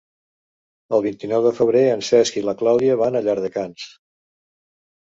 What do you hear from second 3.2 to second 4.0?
a Llardecans.